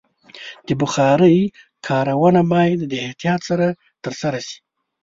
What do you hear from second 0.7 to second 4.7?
بخارۍ کارونه باید د احتیاط سره ترسره شي.